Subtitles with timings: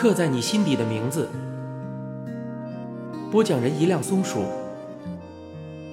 [0.00, 1.28] 刻在你心底的名字。
[3.32, 4.44] 播讲人：一辆松鼠。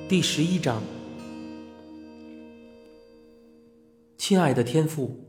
[0.08, 0.84] 第十一章。
[4.16, 5.26] 亲爱的天父，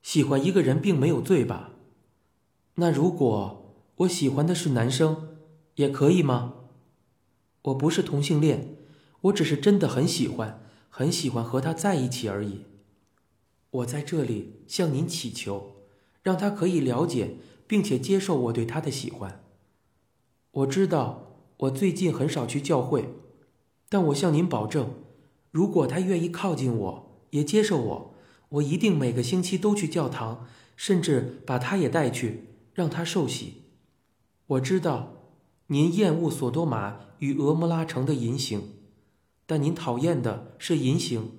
[0.00, 1.72] 喜欢一个人并没有罪吧？
[2.76, 5.36] 那如果我喜欢的是男生，
[5.74, 6.54] 也可以吗？
[7.60, 8.76] 我不是同性恋，
[9.20, 12.64] 我只是真的很喜欢，很喜欢和他在一起而已。
[13.68, 15.72] 我在这里向您祈求，
[16.22, 17.36] 让他可以了解
[17.68, 19.44] 并且接受我对他的喜欢。
[20.50, 23.10] 我知道我最近很少去教会，
[23.88, 24.94] 但我向您保证，
[25.52, 28.14] 如果他愿意靠近我，也接受我，
[28.48, 33.64] 我一定每个星期都去教堂，甚至把他也带去，让他受洗。
[34.46, 35.12] 我知道
[35.66, 38.62] 您厌恶索多玛与俄摩拉城的淫行，
[39.46, 41.32] 但您讨厌的是淫行。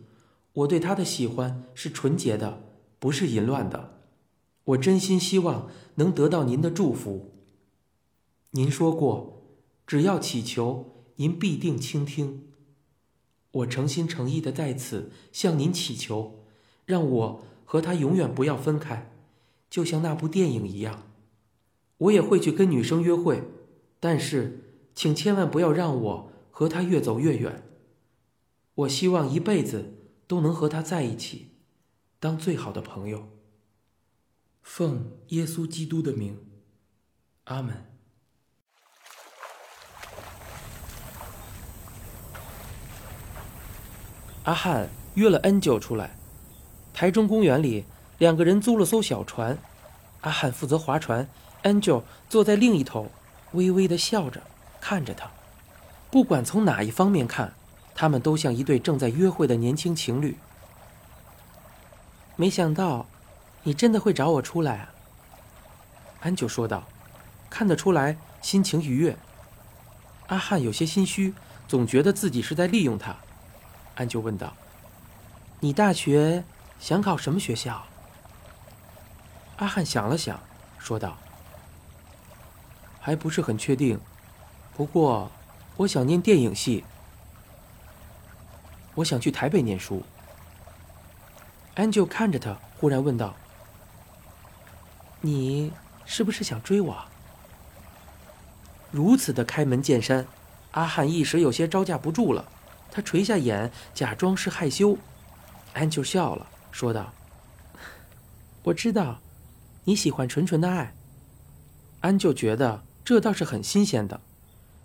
[0.54, 2.62] 我对他的喜欢是纯洁的，
[3.00, 3.98] 不是淫乱的。
[4.70, 7.31] 我真心希望能得到您的祝福。
[8.52, 9.44] 您说过，
[9.88, 12.50] 只要祈求，您必定倾听。
[13.52, 16.45] 我诚心诚意的在此向您祈求，
[16.86, 19.12] 让我和他永远不要分开，
[19.70, 21.03] 就像那部电影一样。
[21.97, 23.44] 我也会去跟女生约会，
[24.00, 27.64] 但是请千万不要让我和他越走越远。
[28.75, 29.95] 我希望一辈子。
[30.30, 31.47] 都能和他在一起，
[32.20, 33.30] 当最好的朋友。
[34.72, 36.38] 奉耶稣基督的名，
[37.45, 37.86] 阿门。
[44.44, 46.16] 阿汉约了恩九出来，
[46.94, 47.84] 台中公园里，
[48.20, 49.58] 两个人租了艘小船，
[50.22, 51.28] 阿汉负责划船，
[51.64, 53.12] 恩九坐在另一头，
[53.53, 54.44] 微微的笑着
[54.80, 55.30] 看着他。
[56.12, 57.56] 不管从哪一方面看。
[57.95, 60.38] 他们都像一对正在约会的年轻情侣。
[62.38, 63.06] 没想到，
[63.64, 64.90] 你真的会找我出来啊！
[66.22, 66.84] 安九说道，
[67.50, 69.18] 看得出来心情愉悦。
[70.28, 71.34] 阿汉有些心虚，
[71.68, 73.16] 总觉得自己是在利用他。
[73.96, 74.53] 安九问道
[75.59, 76.44] ：“你大学
[76.80, 77.84] 想考什么学校？”
[79.58, 80.40] 阿汉想了想，
[80.78, 81.18] 说道
[83.02, 84.00] ：“还不是很确定，
[84.75, 85.30] 不过
[85.78, 86.86] 我想念电影系。”
[88.96, 90.03] 我想去台北念书。
[91.75, 93.36] 安就看着他，忽然问道
[95.22, 95.72] ：“你
[96.06, 97.06] 是不是想追我？”
[98.91, 100.25] 如此的开门见山，
[100.72, 102.52] 阿汉一时有些招架不住了。
[102.91, 104.97] 他垂下眼，假装是害羞。
[105.74, 107.13] 安就笑了，说道
[108.63, 109.19] ：“我知道，
[109.84, 110.96] 你喜欢纯纯的爱。”
[112.01, 114.22] 安就觉得这倒是很新鲜的。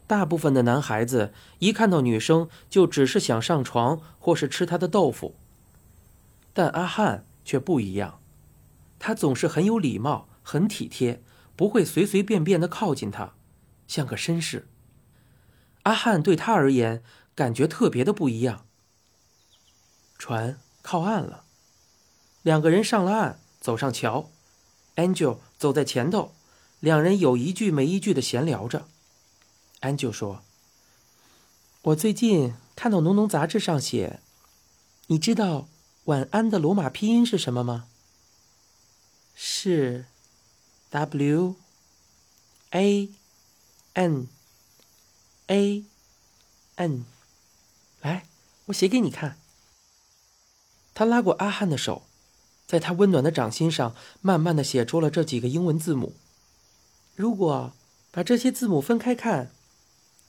[0.06, 5.34] 大部分的男孩子一看到女生就只是想上床或是吃她的豆腐，
[6.52, 8.18] 但阿汉却不一样，
[9.06, 11.22] 他总是很有礼貌、很体贴，
[11.54, 13.34] 不会随随便便的靠近他，
[13.86, 14.66] 像个绅士。
[15.82, 17.02] 阿汉对他而言
[17.34, 18.64] 感觉特别的不一样。
[20.16, 21.44] 船靠岸了，
[22.40, 24.30] 两个人上了岸，走上桥
[24.96, 26.32] ，Angel 走在前头，
[26.80, 28.86] 两人有一句没一句的闲聊着。
[29.82, 30.42] Angel 说
[31.92, 34.20] ：“我最近看到《农农》杂志上写，
[35.08, 35.68] 你知道
[36.06, 37.88] ‘晚安’的罗马拼音是什么吗？
[39.34, 40.06] 是
[40.90, 41.56] W
[42.70, 43.08] A
[43.92, 44.28] N
[45.46, 45.84] A
[46.76, 47.04] N。
[48.00, 48.26] 来，
[48.66, 49.38] 我写给你看。”
[50.94, 52.02] 他拉过阿汉的手，
[52.66, 56.14] 在他温暖的掌心上慢慢的写出了这几个英文字母。
[57.14, 57.72] 如果
[58.10, 59.50] 把这些字母分开看。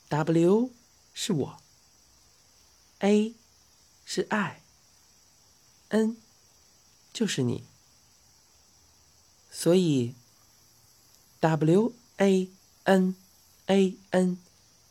[0.08, 0.70] W
[1.16, 1.58] 是我
[3.00, 3.34] ，A
[4.06, 4.62] 是爱
[5.90, 6.18] ，N
[7.12, 7.64] 就是你，
[9.58, 10.14] 所以
[11.40, 12.50] W A
[12.84, 13.16] N
[13.68, 14.38] A N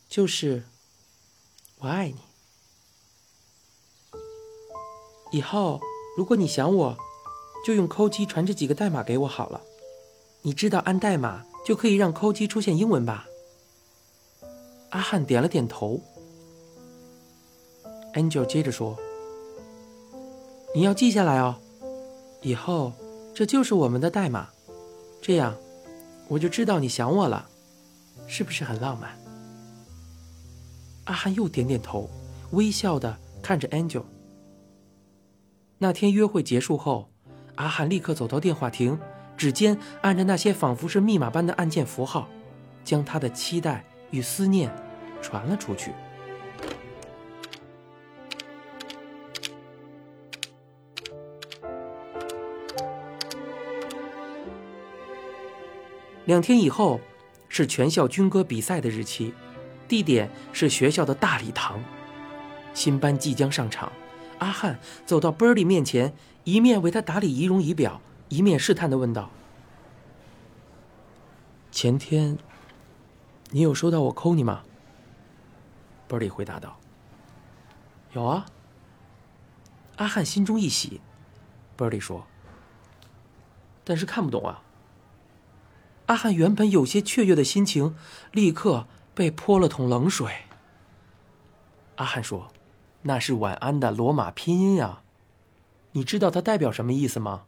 [0.09, 0.63] 就是
[1.77, 2.15] 我爱你。
[5.31, 5.79] 以后
[6.17, 6.97] 如果你想我，
[7.63, 9.61] 就用扣机传这几个代码给我好了。
[10.41, 13.27] 你知道按代码就可以让扣机出现英文吧？
[14.89, 16.01] 阿汉点了点头。
[18.15, 18.97] Angel 接着说
[20.73, 21.61] ：“你要记下来哦，
[22.41, 22.93] 以后
[23.35, 24.49] 这就是我们的代码，
[25.25, 25.57] 这样
[26.27, 27.49] 我就知道你想我了，
[28.27, 29.09] 是不是很浪漫？”
[31.05, 32.07] 阿汉又点点头，
[32.51, 34.03] 微笑的看着 Angel。
[35.79, 37.09] 那天约会结束后，
[37.55, 38.99] 阿汉立刻走到电话亭，
[39.35, 42.27] 指尖按着那些仿佛是密码般的按键符号，
[42.83, 44.71] 将他的期待与思念。
[45.23, 45.91] 传了出去。
[56.25, 56.99] 两天以后
[57.49, 59.33] 是全校军歌比赛的日期，
[59.87, 61.79] 地点是学校的大礼堂。
[62.73, 63.91] 新班即将上场，
[64.39, 66.13] 阿汉走到 Birdy 面前，
[66.43, 69.29] 一面为他打理仪容仪表，一面试探地问道
[71.71, 72.37] ：“前天，
[73.51, 74.63] 你有收到我扣你吗
[76.09, 76.79] ？”Birdy 回答道
[78.13, 78.47] ：“有啊。”
[79.97, 80.99] 阿汉心中一喜
[81.77, 82.25] ，Birdy 说
[83.85, 84.63] ：“但是看不懂啊。”
[86.07, 87.95] 阿汉原本有些雀跃的心情，
[88.31, 90.43] 立刻被泼了桶冷水。
[91.95, 92.51] 阿汉说
[93.03, 95.01] ：“那是晚安的罗马拼音呀，
[95.93, 97.45] 你知道它代表什么意思吗？”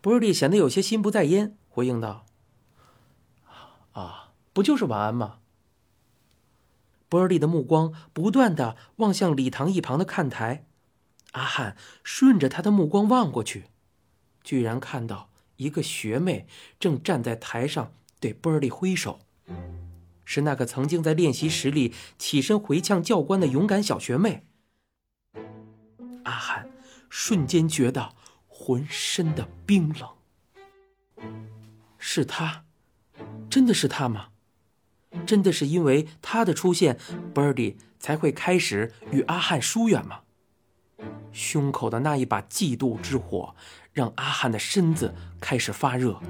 [0.00, 2.24] 博尔蒂显得有些心不在焉，回应道
[3.92, 5.38] ：“啊，不就是晚安吗？”
[7.10, 10.66] 博尔蒂的目光不断的望向礼堂一旁的看台，
[11.32, 13.64] 阿汉顺着他的目光望过去，
[14.42, 15.28] 居然看到。
[15.56, 16.46] 一个学妹
[16.78, 19.20] 正站在台上对波尔利挥手，
[20.24, 24.46] 是那个曾经在练习室里起身回呛教官的勇敢小学妹。
[26.24, 26.70] 阿汉
[27.08, 28.14] 瞬间觉得
[28.46, 30.08] 浑身的冰冷。
[31.98, 32.64] 是他，
[33.48, 34.30] 真的是他吗？
[35.24, 36.98] 真的是因为他的出现
[37.32, 40.23] ，Birdy 才会开始与阿汉疏远吗？
[41.32, 43.54] 胸口的那一把嫉妒之火。
[43.94, 46.20] 让阿汉的身子开始发热，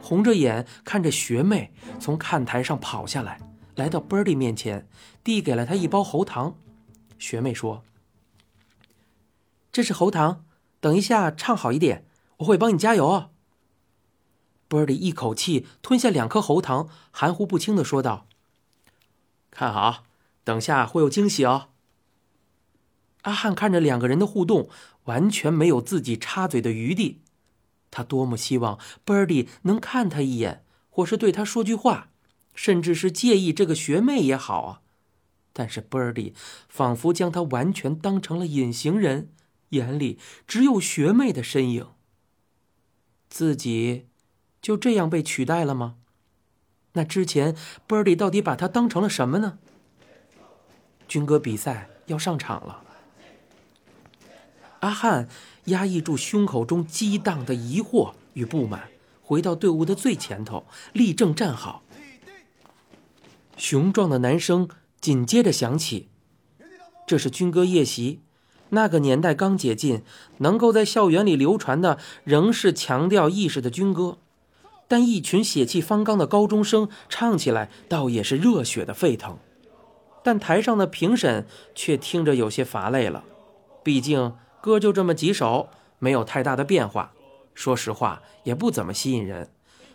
[0.00, 3.40] 红着眼看着学妹从看台上跑下来，
[3.74, 4.88] 来到 Birdy 面前，
[5.24, 6.56] 递给了他一包喉糖。
[7.18, 7.82] 学妹说
[9.72, 10.44] ：“这是喉糖，
[10.78, 12.06] 等一下唱好一点，
[12.36, 13.30] 我会帮你加油哦。”
[14.70, 18.28] Birdy 一口气吞下两颗喉糖，含糊不清的说道
[19.50, 20.04] ：“看好，
[20.44, 21.70] 等下会有惊喜哦。”
[23.24, 24.70] 阿汉看着两个人的互动，
[25.04, 27.20] 完全没有自己插嘴的余地。
[27.90, 32.08] 他多么希望 Birdy 能看他一眼，或是对他说句话，
[32.54, 34.80] 甚至是介意这个学妹也好啊。
[35.52, 36.32] 但是 Birdy
[36.68, 39.30] 仿佛将他完全当成了隐形人，
[39.70, 41.86] 眼里只有学妹的身影。
[43.28, 44.06] 自己
[44.60, 45.96] 就这样被取代了吗？
[46.92, 47.56] 那之前
[47.88, 49.58] Birdy 到底把他当成了什么呢？
[51.08, 52.83] 军歌比赛要上场了。
[54.84, 55.26] 阿汉
[55.64, 58.90] 压抑住胸口中激荡的疑惑与不满，
[59.22, 61.82] 回到队伍的最前头，立正站好。
[63.56, 64.68] 雄壮的男声
[65.00, 66.08] 紧接着响起
[67.08, 68.20] ：“这是军歌夜袭。
[68.70, 70.02] 那个年代刚解禁，
[70.38, 74.18] 能够在校园里流传的仍是强调意识的军歌，
[74.86, 79.38] 但一群血气方刚的高中生唱起来，倒也是热血的沸腾。
[80.22, 83.24] 但台上的评审却听着有些乏累了，
[83.82, 84.34] 毕竟。”
[84.64, 85.68] 歌就这么几首，
[85.98, 87.12] 没有太大的变化。
[87.52, 89.50] 说实话，也不怎么吸引人。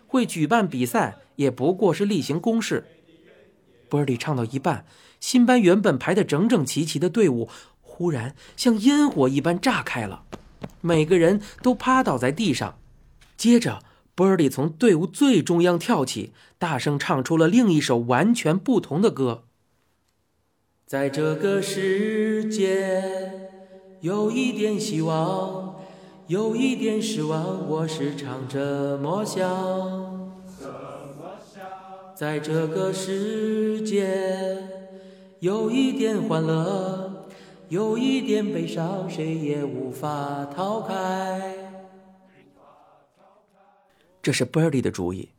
[0.06, 2.86] 会举办比赛，也不过是例行公事。
[3.90, 4.86] 波利唱到一半，
[5.20, 7.50] 新班原本排得整整齐齐的队伍，
[7.82, 10.26] 忽然像烟火一般炸开了，
[10.82, 12.78] 每个人都趴倒在地上。
[13.36, 13.82] 接着，
[14.14, 19.46] 波利从队伍最中央跳起，大声唱出了另一首完全不同的歌。
[20.86, 23.49] 在这个世界。
[24.02, 25.76] 有一点希望，
[26.28, 29.38] 有一点失望，我时常这么想。
[30.58, 31.64] 这么想
[32.16, 34.58] 在这个世界，
[35.40, 37.28] 有一点欢乐，
[37.68, 41.58] 有一点悲伤，谁也无法逃开。
[44.22, 45.30] 这是 Birdy 的主意。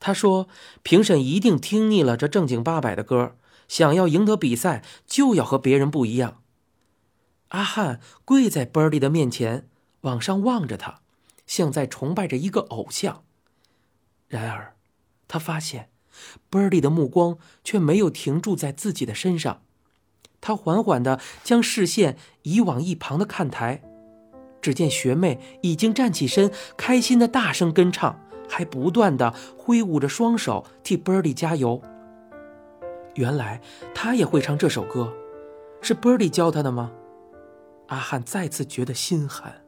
[0.00, 0.48] 他说
[0.82, 3.36] ：“评审一定听腻了这正经八百的歌，
[3.68, 6.38] 想要赢得比赛，就要和别人不一样。”
[7.50, 9.68] 阿汉跪在 Birdy 的面前，
[10.02, 11.00] 往上望着他，
[11.46, 13.24] 像在崇拜着一个偶像。
[14.28, 14.74] 然而，
[15.26, 15.90] 他发现
[16.50, 19.62] Birdy 的目光却没有停住在自己的身上。
[20.40, 23.82] 他缓缓地将视线移往一旁的看台，
[24.62, 31.82] 只见学妹已经站起身，开心地大声跟唱，还不断地挥舞着双手替 Birdy 加油。
[33.16, 33.60] 原来，
[33.92, 35.12] 他也会唱这首歌，
[35.82, 36.92] 是 Birdy 教他的吗？
[37.90, 39.62] 阿汉再次觉得心寒，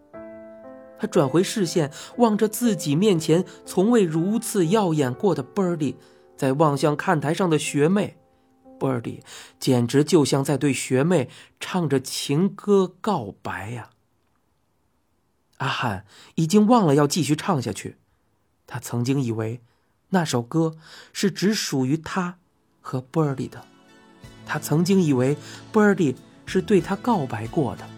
[0.97, 5.97] 他转回视线，望着自己面前从未如此耀眼过的 Birdy，
[6.37, 8.17] 在望向看台上的学妹
[8.79, 9.23] ，Birdy
[9.59, 13.91] 简直就像在对学妹唱着情歌告白呀。
[15.57, 17.97] 阿汉已经忘了要继续唱下去，
[18.69, 19.61] 他曾经以为
[20.11, 20.77] 那首歌
[21.13, 22.39] 是只属于他
[22.81, 23.65] 和 Birdy 的，
[24.47, 25.37] 他曾经以为
[25.73, 26.15] Birdy
[26.47, 27.92] 是对他告白过的。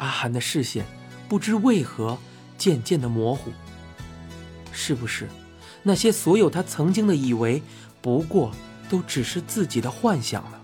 [0.00, 0.84] 阿寒的视线
[1.28, 2.18] 不知为何
[2.58, 3.50] 渐渐的模糊，
[4.72, 5.28] 是不是
[5.82, 7.62] 那些所有他曾经的以为，
[8.02, 8.50] 不过
[8.88, 10.60] 都只是自己的幻想了。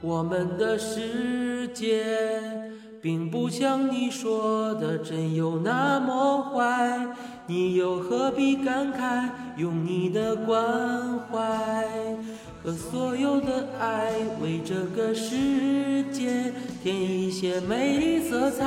[0.00, 2.04] 我们的世界
[3.00, 9.30] 并不像你说的真有那么坏，你又何必感慨？
[9.56, 11.86] 用你的关怀
[12.64, 16.50] 和所有的爱，为这个世界
[16.82, 18.64] 添一些美丽色彩。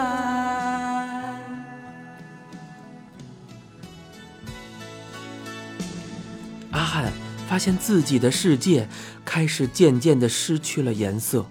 [6.69, 7.11] 阿汉
[7.49, 8.87] 发现自己的世界。
[9.25, 11.45] 开始渐渐的失去了颜色，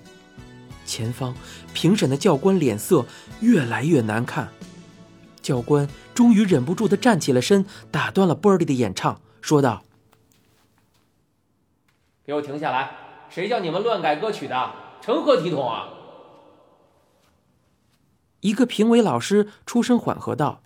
[0.87, 1.35] 前方
[1.75, 3.05] 评审的教官脸色
[3.41, 4.49] 越来越难看。
[5.43, 9.85] 教官终于忍不住的站起了身，打断了 Birdy 的演唱，说道
[12.27, 12.91] ：“给我停下来！
[13.31, 14.73] 谁叫你们乱改歌曲的？
[15.01, 15.89] 成何体统啊！”
[18.41, 20.63] 一个评委老师出声缓和道：“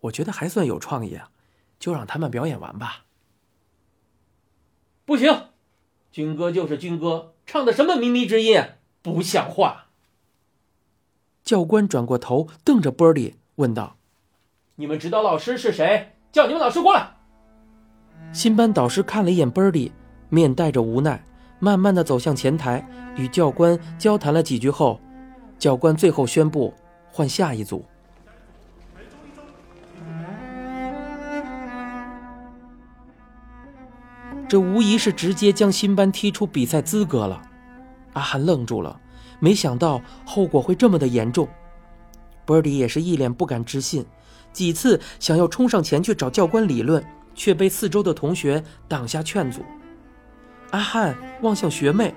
[0.00, 1.30] 我觉得还算有创意啊，
[1.78, 3.04] 就让他们表演完吧。”
[5.04, 5.48] 不行。
[6.10, 8.62] 军歌就是军歌，唱的什么靡靡之音，
[9.00, 9.86] 不像话！
[11.42, 13.96] 教官转过头，瞪着 Birdy 问道
[14.76, 16.14] ：“你们指导老师是谁？
[16.30, 17.14] 叫你们老师过来！”
[18.32, 19.90] 新班导师看了一眼 Birdy，
[20.32, 21.22] 面带着无奈，
[21.58, 22.82] 慢慢的走向前台，
[23.16, 24.98] 与教官交谈了几句后，
[25.58, 26.72] 教官最后宣布
[27.10, 27.84] 换下一组。
[34.48, 37.42] 这无疑是直接将新班踢出比赛资格了。
[38.14, 38.98] 阿汉愣住了，
[39.38, 41.46] 没想到后果会这么的严重。
[42.46, 44.06] Birdy 也是一脸不敢置信，
[44.50, 49.60] 几次想要冲上前去找教官理论，却被四周的同学挡下劝阻。
[50.72, 52.14] 阿汉望向学妹，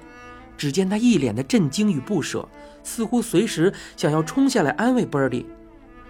[0.58, 2.46] 只见她一脸的震惊与不舍，
[2.84, 5.46] 似乎随时想要冲下来安慰 Birdy，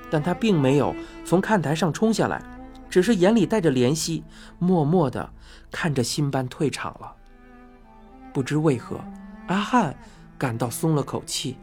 [0.09, 2.41] 但她并没有从看台上冲下来，
[2.89, 4.23] 只是眼里带着怜惜，
[4.57, 5.29] 默默的。
[5.71, 7.13] 看着新班退场了，
[8.31, 9.03] 不知为何，
[9.47, 9.93] 阿汉
[10.37, 11.57] 感到松了口气。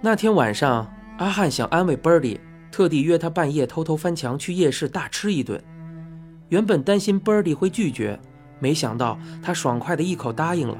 [0.00, 2.38] 那天晚上，阿汉想安慰 Birdy，
[2.70, 5.60] 特地约他半夜偷偷翻墙去夜市大吃一顿。
[6.52, 8.20] 原本担心 Birdy 会拒绝，
[8.60, 10.76] 没想到他爽快的一口答应了。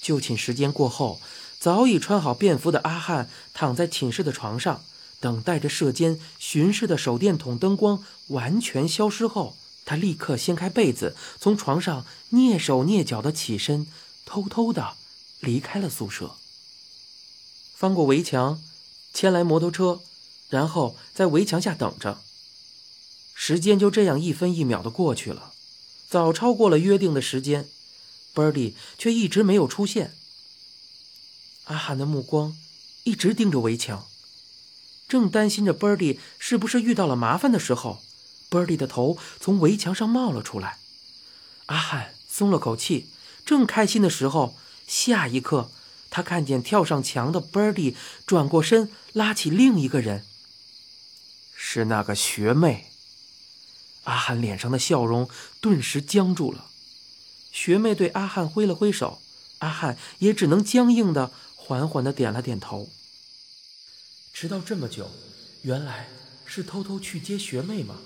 [0.00, 1.18] 就寝时间过后。
[1.58, 4.82] 早已穿好便服的阿汉躺在寝室的床上，
[5.20, 13.86] 等待着射间巡视的手电筒灯光完全消失后，他立刻掀开被子，从床上蹑手蹑脚的起身，
[14.26, 14.92] 偷偷的
[15.40, 16.36] 离开了宿舍。
[17.74, 18.62] 翻过围墙，
[19.16, 20.02] 牵来摩托车，
[20.50, 22.20] 然后在围墙下等着。
[23.32, 25.54] 时间就这样一分一秒的过去了，
[26.06, 27.66] 早超过了约定的时间
[28.34, 30.14] ，Birdy 却一直没有出现。
[31.64, 32.58] 阿汉的目光
[33.04, 34.06] 一直盯着围墙，
[35.08, 38.02] 正担心着 Birdy 是不是遇到了麻烦的时候
[38.50, 40.78] ，Birdy 的头从围墙上冒了出来。
[41.66, 43.08] 阿汉松了口气，
[43.46, 45.70] 正开心的时候，下一刻
[46.16, 47.94] 他看见跳上墙的 Birdy
[48.24, 50.24] 转过身，拉起另一个人，
[51.54, 52.86] 是那个学妹。
[54.04, 55.28] 阿汉脸上的笑容
[55.60, 56.70] 顿时僵住了。
[57.52, 59.20] 学妹对阿汉挥了挥手，
[59.58, 61.30] 阿汉也只能僵硬的。
[61.54, 62.88] 缓缓的点了点头。
[64.32, 65.10] 迟到这么久，
[65.64, 66.08] 原来
[66.46, 67.96] 是偷偷去接学妹吗？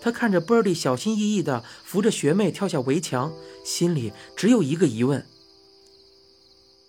[0.00, 5.26] 他看着 Birdy 小心翼翼的扶着学妹跳下围墙，心里只有一个疑问：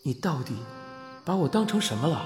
[0.03, 0.55] 你到底
[1.23, 2.25] 把我当成什么了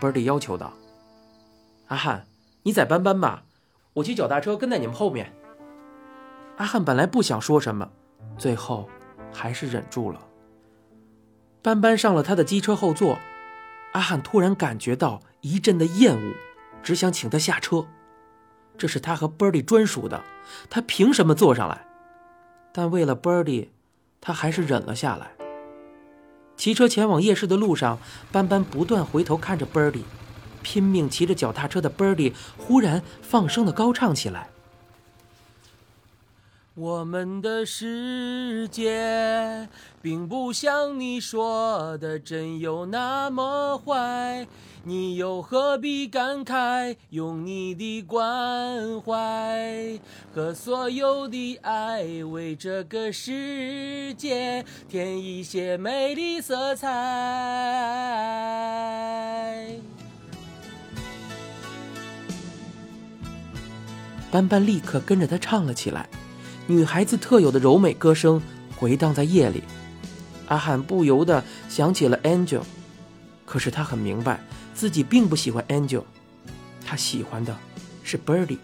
[0.00, 0.72] ？Birdy 要求道
[1.88, 2.26] ：“阿汉，
[2.62, 3.44] 你载班班吧，
[3.94, 5.32] 我去脚踏车跟在你们后面。”
[6.58, 7.90] 阿汉本来不想说什么，
[8.38, 8.88] 最后。
[9.36, 10.20] 还是忍住了。
[11.60, 13.18] 班班上了他的机车后座，
[13.92, 16.34] 阿汉突然感觉到一阵的厌恶，
[16.84, 17.84] 只想请他下车。
[18.78, 20.22] 这是他和 Birdy 专属的，
[20.70, 21.84] 他凭什么坐上来？
[22.72, 23.70] 但为了 Birdy，
[24.24, 25.30] 他还是忍了下来。
[26.56, 27.98] 骑车前往夜市的路上，
[28.32, 30.04] 班班不断回头看着 Birdy，
[30.62, 34.48] 拼命骑着脚踏车的 Birdy 忽然放声的高唱起来。
[36.74, 39.68] 我们的世界
[40.02, 44.48] 并不像你说的真有那么坏，
[44.86, 46.94] 你又何必感慨？
[47.08, 49.98] 用你的关怀
[50.34, 56.86] 和所有的爱，为这个世界添一些美丽色彩。
[64.30, 66.06] 斑斑立刻跟着他唱了起来，
[66.66, 68.42] 女孩子特有的柔美歌声
[68.76, 69.62] 回荡在夜里。
[70.48, 72.60] 阿汉不由得想起了 Angel，
[73.46, 74.40] 可是他很明白
[74.74, 76.02] 自己并不喜欢 Angel，
[76.84, 77.56] 他喜欢的
[78.02, 78.58] 是 Birdy。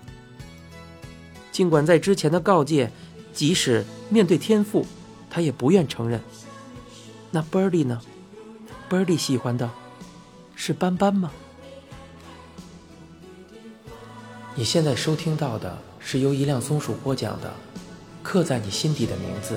[1.53, 2.91] 尽管在之前的告诫，
[3.33, 4.87] 即使面对天赋，
[5.31, 6.21] 他也不愿承认。
[7.31, 8.01] 那 Birdy 呢
[8.89, 9.71] ？Birdy 喜欢的
[10.55, 11.31] 是斑斑吗？
[14.57, 17.49] 你现在收听到的是由一辆松鼠播讲的
[18.23, 19.55] 《刻在你心底的名字》。